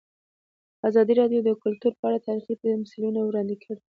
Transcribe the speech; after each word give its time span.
ازادي 0.89 1.13
راډیو 1.21 1.39
د 1.43 1.49
کلتور 1.63 1.93
په 1.99 2.03
اړه 2.09 2.25
تاریخي 2.27 2.53
تمثیلونه 2.63 3.19
وړاندې 3.23 3.55
کړي. 3.61 3.77